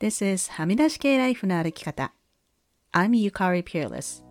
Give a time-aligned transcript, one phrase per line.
[0.00, 2.14] This is はみ出し系ライフの歩き方。
[2.90, 4.24] I'm Yukari Peerless.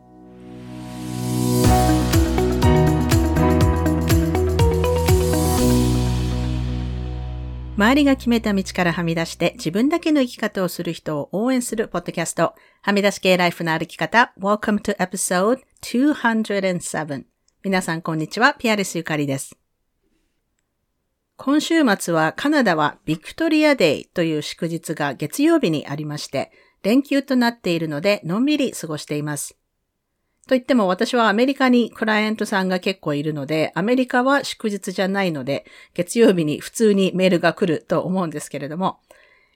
[7.77, 14.33] 周りが決めた道からはみ出して自分だけの生き方をする人を応援するポッドキャスト、はみ出し系ライフの歩き方。
[14.39, 17.25] Welcome to episode 207.
[17.63, 19.55] 皆さんこんにちは、ピアレスゆかりです。
[21.41, 26.51] 今週末はカナダは Victoria Day という祝日が月曜日にありまして、
[26.83, 29.55] 連休となっているのでのんびり過ごしています。
[30.49, 38.99] と言っても私はアメリカにクライアントさんが結構いるので、アメリカは祝日じゃないので、月曜日に普通にメールが来ると思うんですけれども、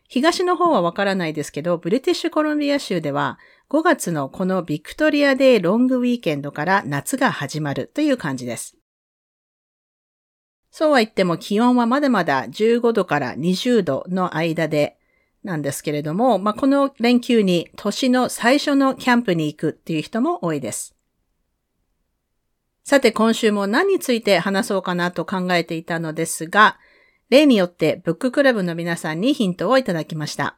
[0.07, 3.39] 東の方はわからないですけど、ブリティッシュコロンビア州では
[3.69, 8.77] 5月のこの Victoria Day long weekend から夏が始まるという感じです。
[10.75, 14.97] そうは言っても気温はまだまだ15度から20度の間で
[15.43, 20.95] なんですけれども、まあ、この連休に年の最初のキャンプに行くっていう人も多いです。
[22.83, 26.79] さて今週も何について話そうかなと考えていたのですが、
[27.29, 30.57] 例によってブッククラブの皆さんにヒントをいただきました。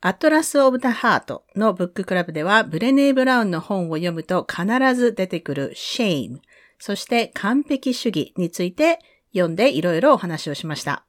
[0.00, 6.38] アトラス・オブ・ザ・ハートのブッククラブではブレネー・ブラウンの本を読むと必ず出てくる shame、
[6.78, 9.00] そして完璧主義について
[9.38, 11.04] 読んでいろいろお話をしました。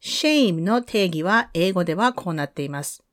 [0.00, 3.04] shame の定義は英語ではこうなっています。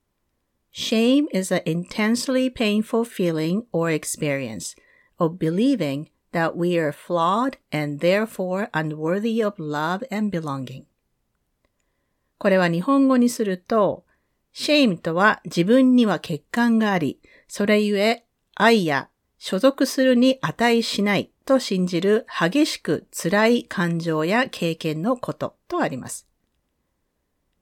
[0.74, 4.76] shame is an intensely painful feeling or experience
[5.18, 10.84] of believing that we are flawed and therefore unworthy of love and belonging.
[12.38, 14.06] これは日本語にすると、
[14.54, 19.10] shame とは自分には欠陥があり、それゆえ愛や
[19.44, 26.28] 所属するに値しないと信じる激しく辛い感情や経験のこととあります。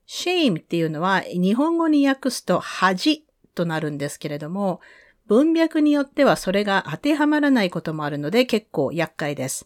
[0.06, 4.82] shame っていうのは日本語に訳すと恥となるんですけれども、
[5.28, 9.66] 文脈によってはそれが当てはまらないこともあるので結構厄介です。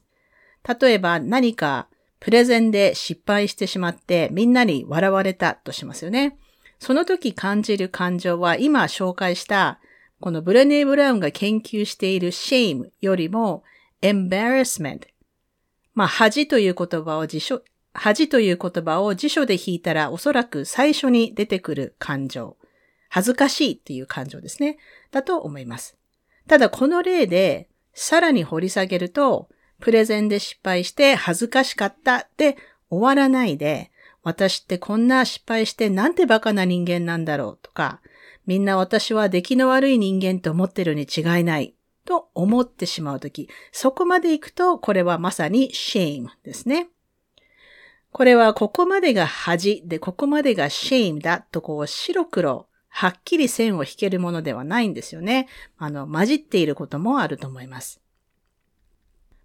[0.80, 1.88] 例えば何か
[2.20, 6.38] プレゼンで失敗してしまってみんなに笑われたとしますよね。
[6.78, 9.80] その時感じる感情は今紹介した
[10.24, 13.66] このブレネー・ブラウンが研究している shame よりも
[14.02, 15.02] embarrassment。
[15.96, 17.62] まあ、恥という言葉を辞書、
[17.94, 22.56] 恥という言葉を辞書で引いたらおそらく最初に出てくる感情。
[23.10, 24.78] 恥ずかしいっていう感情ですね。
[25.12, 25.98] だと思います。
[26.48, 29.50] ただこの例でさらに掘り下げると、
[29.82, 32.56] プレゼンで失敗して恥ずかしかったって
[32.90, 33.92] 終わらないで、
[34.24, 38.00] 私ってこんな失敗してなんてバカな人間なんだろうとか、
[38.46, 46.90] みんな私は出来の悪い人間と思ってるに違いないと思ってしまうとき、そこまで行くと、これはまさに shame ですね。
[48.12, 55.48] これはここまでが恥で、ここまでが shame だとこう白黒、はっきり線を引けるものではないんですよね。
[55.78, 58.02] あの、混じっていることもあると思います。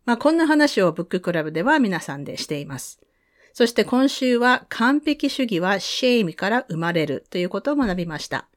[0.04, 3.00] まあ、こんな話をブッククラブでは皆さんでしています。
[3.54, 8.48] そして今週は完璧主義は shame から生まれるということを学びました。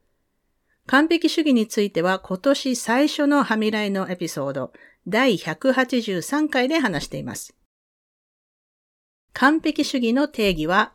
[0.86, 4.72] 完璧主義については今年最初のはみらいのエピソード
[5.06, 7.54] 第183回で話しています。
[9.32, 10.92] 完璧主義の定義は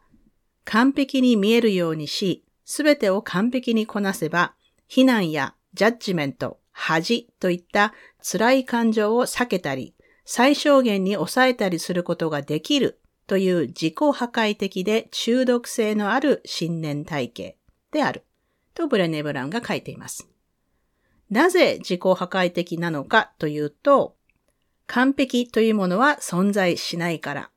[0.68, 4.54] 完璧に見えるようにし、すべてを完璧にこなせば、
[4.88, 17.58] 非難やジャッジメント、恥といった辛い感情を避けたり、最小限に抑えたりすることができるという自己破壊的で中毒性のある信念体系
[17.94, 18.27] である。
[18.78, 20.30] とブレネ・ブラウンが書いています。
[21.32, 24.16] なぜ自己破壊的なのかというと、
[24.86, 27.50] 完璧というものは存在しないから。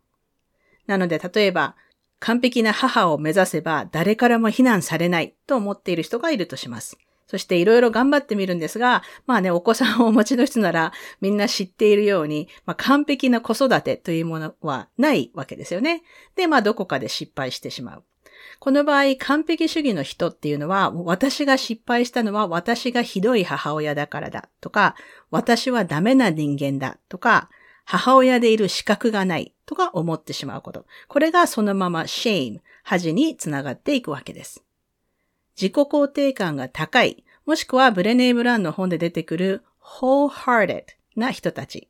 [0.87, 1.77] なので、例えば、
[2.21, 6.99] 完璧な母を目指せば誰からも非難されないと思っている人がいるとします。
[7.27, 16.03] そしていろいろ頑張ってみるんですが、まあね、お子さんをお持ちの人ならみんな知っているように、まあ、完璧な子育てというものはないわけですよね。
[16.35, 18.05] で、まあどこかで失敗してしまう。
[18.59, 24.97] この場合、完璧主義の人っていうのは、私が失敗したのは私がひどい母親だからだとか、
[25.31, 27.51] 私はダメな人間だとか、
[27.85, 30.87] 母親でいる資格がないとか思ってしまうこと。
[31.09, 34.63] これがそのまま shame、恥につながっていくわけです。
[35.57, 40.85] 自己肯定感が高い、もしくはブレネー・ブランの本で出てくる wholehearted
[41.17, 41.89] な人たち。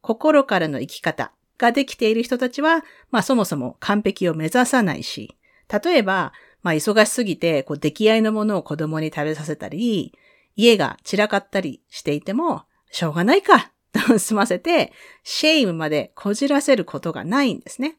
[0.00, 5.36] 心からの生き方ができている人たちは、まあそもそも完璧を目指さないし、
[5.72, 6.32] 例えば、
[6.62, 10.14] まあ忙しすぎて、こう出来合いのものを子供に食べさせたり、
[10.56, 17.98] 家が散らかったりしていても、しょうがないか、と 済ませて、シェイムまでこじらせることがないんですね。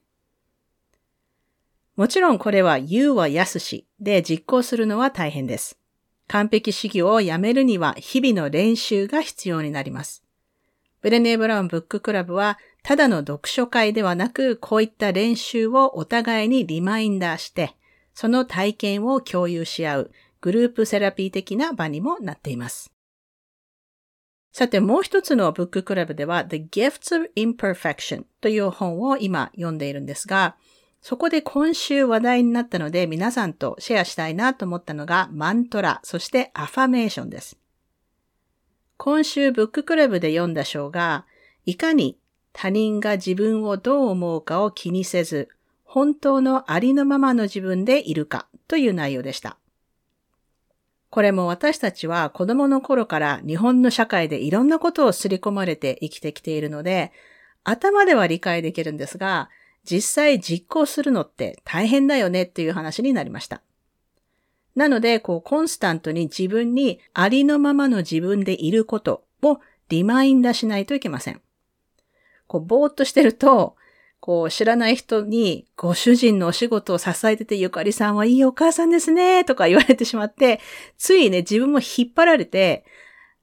[1.96, 5.80] もちろんこれは言うは安しで実行するのは大変です。
[6.28, 10.25] 完璧主義をやめるには日々の練習が必要になります。
[11.06, 17.76] ブレネー・ブラウンブッククラブは、ただの読書会ではなく、こういった練習をお互いにリマインダーして、
[18.16, 20.12] その体験を共有し合う
[20.42, 22.92] グループセラピー的な場にもなっています。
[24.52, 30.56] さて、もう一つのブッククラブでは The Gifts of Imperfection という本を今読んでいるんですが、
[31.02, 37.60] そこで今週話題になったので皆さんとシェアしたいなと思ったのがマントラ、そしてアファメーションです。
[38.98, 41.26] 今週ブッククラブで読んだ章が、
[41.66, 42.18] いかに
[42.54, 45.50] 他人が自分をどう思うかを気にせず、
[45.84, 49.58] 本当のありのままの自分でいるかという内容でした。
[51.10, 57.12] これも私たちは子供の頃から日本の社会でいろんなことをすり込まれて生きてきているので、
[57.64, 59.50] 頭では理解できるんですが、
[59.84, 63.62] 実際実行するのって大変だよねっていう話になりました。
[64.76, 71.42] なので、こう、コンスタントに自分にありのままの自分でいることをリマインダーしないといけません。
[72.48, 73.76] こう、ぼーっとしてると、
[74.20, 80.60] こう、知らない人に、ご主人のお仕事を支えてて、ゆかりさんはいいお母さんですね、とか言われてしまって、
[80.98, 82.86] ついね、自分も引っ張られて、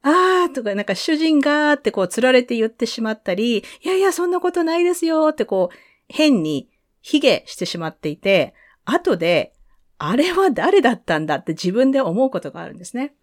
[0.03, 5.77] あーとか、なんか主人がーってこう、釣られて言ってしまったり、いやいや、そんなことないですよってこう、
[6.09, 6.69] 変に
[7.01, 8.55] 卑下してしまっていて、
[8.85, 9.55] 後で、
[10.05, 13.15] あれは誰だったんだって自分で思うことがあるんですね。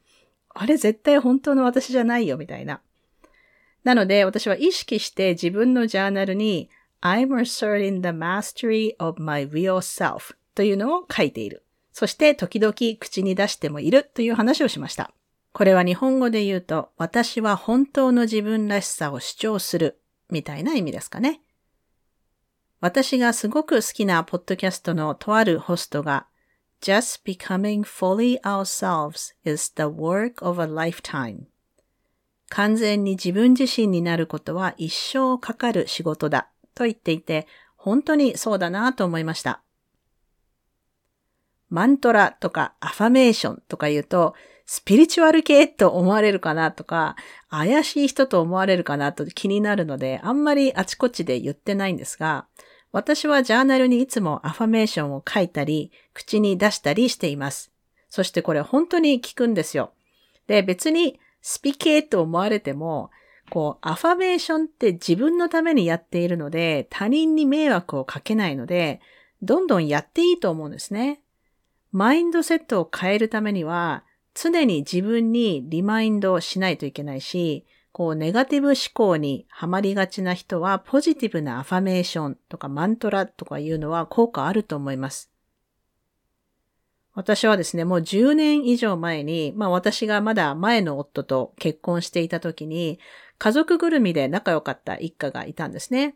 [0.48, 2.80] あれ絶対本当の私じゃないよ、みたいな。
[3.84, 6.70] なので、私は意識して自分のジャーナルに
[7.02, 11.66] I'm asserting the mastery of my real self というのを書いている。
[11.92, 15.12] そして時々口に出してもいるという話をしました。
[15.52, 20.00] これは日本語で言うと、私は本当の自分らしさを主張する
[20.30, 21.42] みたいな意味ですかね。
[22.80, 26.29] 私がすごく好きなポッドキャストのとあるホストが
[26.82, 31.48] Just becoming fully ourselves is the work of a lifetime.
[32.50, 39.62] 完全に自分自身になることは一生かかる仕事だと言っていて、本当にそうだなと思いました。
[41.70, 44.34] マントラとかアファメーションとか言うと、
[44.66, 47.16] スピリチュアル系と思われるかなとか、
[47.50, 52.48] 怪しい人と思われるかなと気になるので、あんまりあちこちで言ってないんですが、
[52.92, 57.72] 私はジャーナルにいつもアファメーションを書いたり、口に出したりしています。
[58.10, 59.94] そしてこれ本当に効くんですよ。
[60.48, 63.12] で、別にスピケーと思われても、
[63.50, 69.02] こう、アファメーションって自分のためにやっているので、他人に迷惑をかけないので、
[69.42, 71.22] どんどんやっていいと思うんですね。
[71.92, 74.04] マインドセットを変えるためには、
[74.34, 85.32] 常に自分にリマインドをしないといけないし、こう、ネガティブ思考にはまりがちな人は、ポジティブなアファメーションとかマントラとかいうのは効果あると思います。
[87.14, 93.00] 私はですね、もう10年以上前に、まあ私がまだ前の夫と結婚していた時に、
[93.40, 96.16] 家族ぐるみで仲良かった一家がいたんですね。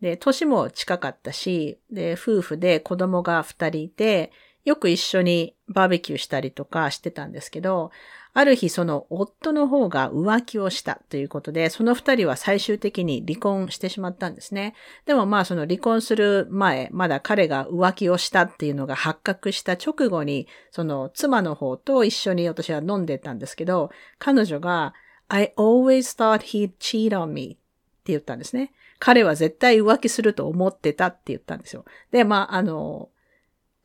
[0.00, 4.32] で、年も近かったし、で、夫婦で子供が2人いて、
[4.64, 7.90] よく一緒にバーベキューしたりとかしてたんですけど、
[8.36, 14.74] ある日その夫の方が浮気をしたということで、その二人は最終的に離婚してしまったんですね。
[15.06, 24.94] でもまあその離婚する前、まだ彼が浮気をしたっていうのが発覚した直後に、その妻の方と一緒に私は飲んでたんですけど、彼女が
[25.28, 27.58] I always thought he'd cheat on me って
[28.06, 28.72] 言ったんですね。
[28.98, 31.84] 彼は絶対浮気すると思ってたって言ったんですよ。
[32.10, 33.10] で、まあ、あの、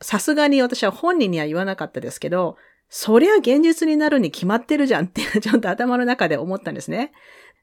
[0.02, 2.58] さすがに私は本人には言わなかったですけど、
[2.90, 7.12] そりゃ現実になるに決まってるじゃんっていう ちょっと頭の中で思ったんですね。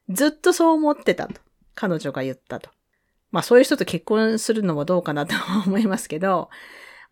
[0.09, 1.41] ずっとそう思ってたと。
[1.75, 2.69] 彼女が言ったと。
[3.31, 6.49] まあそういう人と結婚するのもどうかなと思いますけど、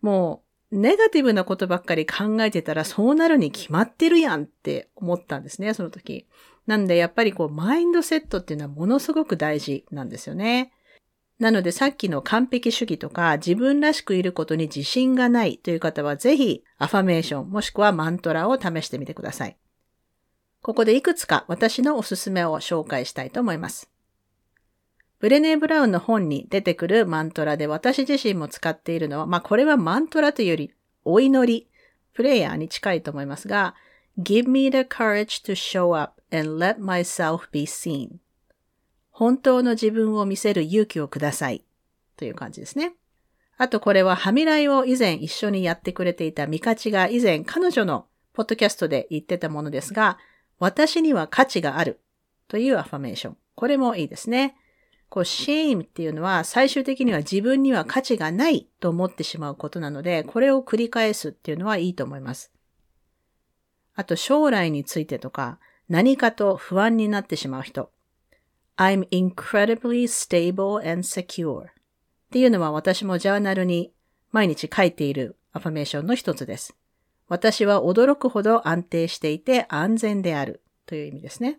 [0.00, 0.42] も
[0.72, 6.26] うネガティブなことばっかり考えてたらそうなるに決まってるやんって思ったんですね、その時。
[6.66, 10.72] なんでやっぱりこうマインドセットっていうのはものすごく大事なんですよね。
[11.38, 19.56] なのでさっきの完璧主義とか自分らしくいることに自信がないという方はぜひアファメーションもしくはマントラを試してみてください。
[20.62, 23.90] ここでいくつか私のおすすめを紹介したいと思います。
[25.18, 30.72] ブレネー・ブラウンの本に出てくるマントラで私自身も使っているのは、まあこれはマントラというより
[31.04, 31.68] お祈り、
[32.14, 33.74] プレイヤーに近いと思いますが、
[34.18, 38.16] Give me the courage to show up and let myself be seen
[39.18, 41.64] 本当の自分を見せる勇気をください。
[42.18, 42.92] という感じですね。
[43.56, 48.04] あとこれはハミライを以前一緒にやってくれていたミカチが以前彼女の
[48.34, 50.18] ポッドキャストで言ってたものですが、
[50.58, 51.98] 私には価値がある
[52.46, 53.36] というアファメーション。
[53.54, 54.54] これもいいですね。
[55.08, 62.52] こう、shame っていうのは最終的には自分には価値がないと思ってしまうことなので、これを繰り返すっていうのはいいと思います。
[63.94, 65.58] あと、将来についてとか、
[65.88, 67.95] 何かと不安になってしまう人。
[68.76, 71.68] I'm incredibly stable and secure っ
[72.30, 73.92] ていうのは私もジャーナルに
[74.32, 76.76] 毎日書いているアファメーションの一つです。
[77.28, 81.58] 私は驚くほど安定していて安全であるという意味ですね。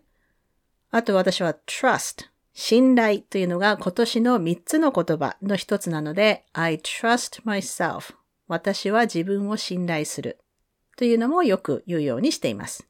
[0.90, 8.14] あと私は trust 信頼というのが今年の3つの言葉の一つなので I trust myself
[8.48, 10.38] 私は自分を信頼する
[10.96, 12.88] というのもよく言うようにしています。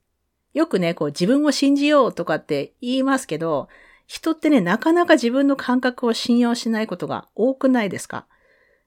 [0.55, 3.69] よくね、こう自分を信じようとかって言いますけど、
[4.09, 8.27] 人ってね、なかなか自分の感覚を信用しないことが多くないですか？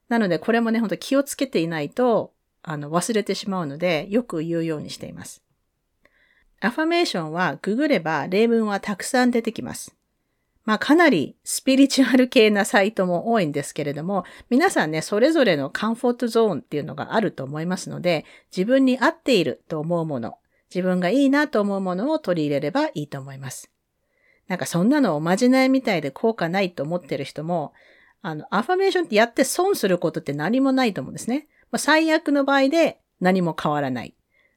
[0.10, 5.44] なので、これもね、ほんと気をつけていないと、あの、忘れてしまうので、よく言うようにしています。
[6.60, 9.96] アファメーションはググれば例文はたくさん出てきます。
[10.66, 18.26] まあかなりスピリチュアル系なサイトも多いんですけれども、皆さんね、それぞれのカンフォートゾーンっていうのがあると思いますので、
[18.56, 20.38] 自分に合っていると思うもの、
[20.74, 23.72] 自分がいいなと思うものを取り入れればいいと思います。
[24.52, 27.72] なんかそんなのおまじないみたいで効果ないと思ってる人も、
[28.22, 31.48] あの、アファメーションってやって損することって何もないと思うんですね。
[31.72, 34.14] まあ、最悪の場合で何も変わらない。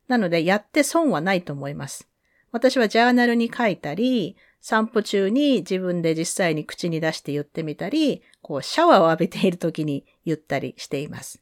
[0.09, 2.09] なので、やって損はないと思います。
[2.51, 11.41] 私はジャーナルに書いたり、散歩中に自分で実際に口に出して言ってみたり、こうシャワーを浴びている時に言ったりしています。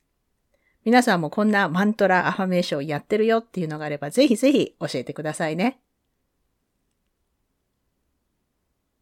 [0.84, 5.78] 皆さんもこんなマントラアファメーションやってるよっていうのがあればぜひぜひ教えてくださいね。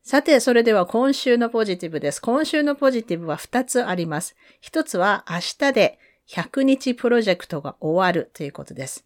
[0.03, 2.21] さて、それでは今週のポジティブです。
[2.21, 4.35] 今週のポジティブは2つあります。
[4.63, 9.05] 1つは明日で100日プロジェクトが終わるということです。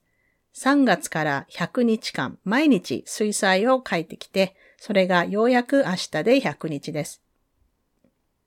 [0.54, 7.20] 3月から100日間、毎日水彩を書いてきて、それがようやく明日で100日です。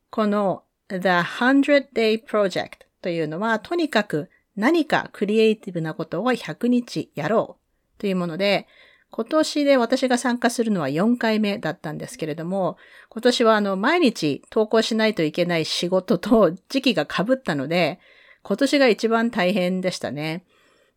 [0.10, 2.70] この The 100 Day Project
[3.02, 8.68] というのは、とにかく何かクリエイティブなことを100日やろうというもので、
[9.10, 12.78] 今年で私が参加するのは4回目だったんですけれども、
[13.10, 18.00] 今年はあの、毎日投稿しないといけない仕事と時期が被ったので、
[18.44, 20.46] 今年が一番大変でしたね。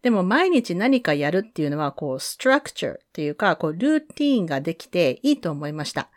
[0.03, 6.09] でも毎日何かやるっていうのは、こう、ストラクチャーっていうか、こう、ルーティーンができていいと思いました。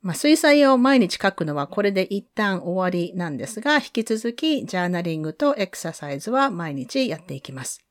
[0.00, 7.87] まあ、水彩を毎日書くのはこれで一旦終わりなんですが、引き続きジャーナリングとエクササイズは毎日やっていきます。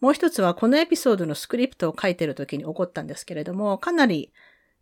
[0.00, 4.32] もう一つはこのエピソードのスクリプトを書いてる時に起こったんですけれども、かなり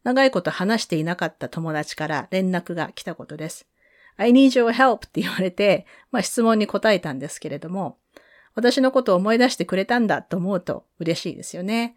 [0.02, 3.66] 長いこと話していなかった友達から連絡が来たことです。
[4.16, 7.99] I need your help って言われて、まあ、質問に答えたんですけれども、
[8.54, 11.97] 私のことを思い出してくれたんだと思うと嬉しいですよね。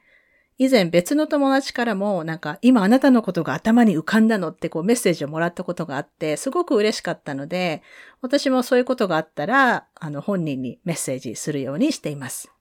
[0.59, 7.83] 以前別の友達からもなんか今あなたのことが頭に浮かんだのってこうメッセージをもらったことがあってすごく嬉しかったので
[8.21, 12.51] 私もそういうことがあったらあの本人にメッセージするようにしています。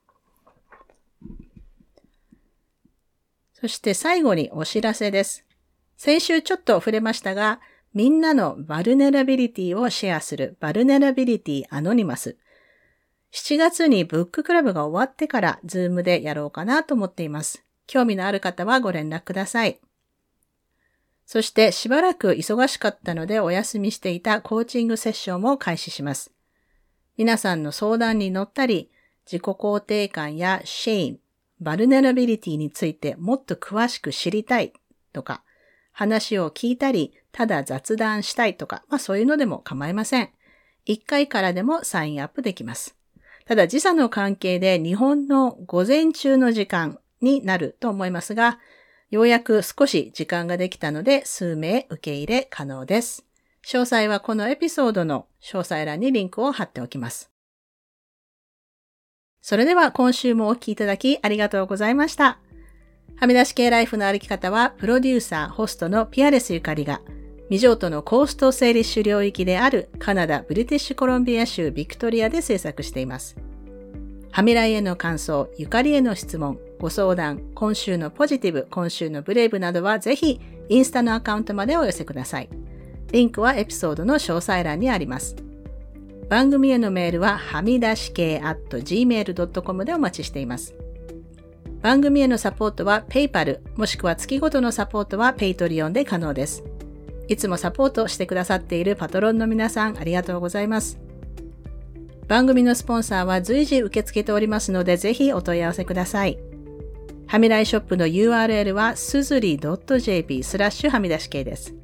[3.59, 5.47] そして最後にお知らせです。
[5.97, 7.59] 先週ちょっと触れましたが
[7.95, 12.37] みんなの vulnerability をシェアする Vulnerability Anonymous
[13.33, 17.65] 7月に book club が終わってから Zoom でやろうかなと思っています。
[17.87, 19.81] 興味のある方はご連絡ください。
[21.25, 26.31] そしてしばらく忙しかったのでお休みしていたコーチングセッションも開始します。
[27.17, 28.91] 皆さんの相談に乗ったり、
[29.25, 34.73] 自己肯定感や shame、vulnerability についてもっと詳しく知りたい
[35.13, 35.43] とか、
[35.93, 40.31] 話を聞いたり、ただ雑談したいとか、まあそういうのでも構いません。
[40.87, 42.97] 1回からでもサインアップできます。
[43.47, 48.59] ただ時差の関係で日本の午前中の時間になると思いますが、
[49.11, 53.25] ようやく少し時間ができたので数名受け入れ可能です。
[53.65, 57.31] 詳細はこのエピソードの詳細欄にリンクを貼っておきます。
[59.49, 62.41] それでは今週もお聴きいただきありがとうございました。
[63.15, 67.01] はみ出し系ライフの歩き方はプロデューサー、ホストのピアレスゆかりが
[67.45, 73.37] 未譲渡のコースト整理主領域であるカナダ・ブリティッシュコロンビア州ビクトリアで制作しています。
[74.33, 82.49] ハミライへの感想、ゆかりへの質問、ご相談、今週のポジティブ、今週のブレイブなどはぜひインスタのアカウントまでお寄せください。
[83.13, 85.37] リンクはエピソードの詳細欄にあります。
[86.29, 90.75] 番組へのメールははみ出し系 at gmail.com でお待ちしています。
[91.83, 96.65] 番組へのサポートは PayPal もしくは月ごとのサポートは Patreon で可能です。
[97.29, 100.99] いつもサポートしてくださっているパトロンの皆さんありがとうございます。
[102.27, 106.39] 番組のスポンサーは随時受け付けておりますので、ぜひお問い合わせください。
[107.29, 111.75] はみらいショップの URL はすずり .jp スラッシュはみ出し系です。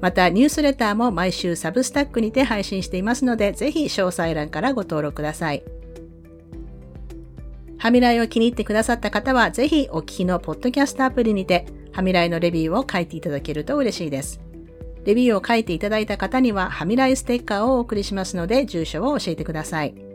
[0.00, 5.62] また、ニュースレターも毎週サブスタックにて配信していますので、ぜひ詳細欄からご登録ください。
[7.76, 14.40] ハミライを気に入ってくださった方は、ぜひお聞きのポッドキャストアプリにて、ハミライのレビューを書いていただけると嬉しいです。
[15.04, 20.09] レビューを書いていただいた方には、ハミライステッカーをお送りしますので、住所を教えてください。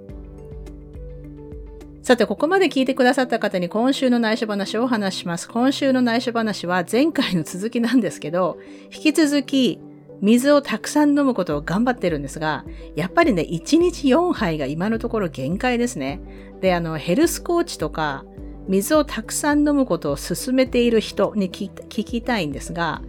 [2.05, 5.50] さて、ここまで聞いてくださった方に今週の内緒話をお話します。
[5.50, 8.59] 今週の内緒話は前回の続きなんですけど、
[8.95, 9.79] 引き続き
[10.21, 12.63] 水をたくさん飲むことを頑張ってるんですが、
[12.95, 16.21] やっぱりね、1日4杯が今のところ限界ですね。
[16.62, 18.24] で、あの、ヘルスコーチとか、
[18.67, 23.01] 水をたくさん飲むことを勧めている人に聞きたいんですが、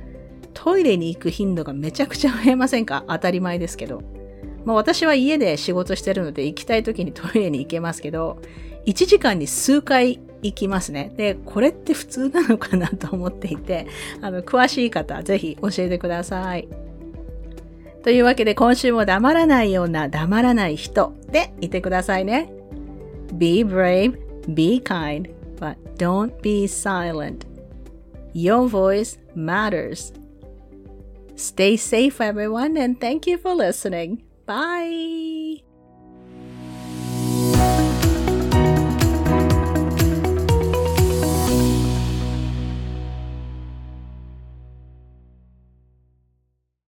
[0.55, 3.05] トイレに行く頻度がめちゃくちゃ増えませんか？
[3.09, 4.01] 当たり前ですけど。
[4.65, 8.41] まあ私は家で仕事してるので行きたい時にトイレに行けますけど、
[8.87, 11.13] 1時間に数回行きますね。
[11.17, 13.87] で、これって普通なのかなと思っていて、
[14.21, 16.69] あの、詳しい方、ぜひ教えてください。
[18.03, 22.53] というわけで今週も黙らないような黙らない人でいてくださいね。
[23.37, 24.17] Be brave,
[24.55, 25.29] be kind,
[25.59, 27.45] but don't be silent.
[28.33, 30.13] Your voice matters.
[31.35, 34.23] Stay safe, everyone, and thank you for listening.
[34.47, 35.66] Bye.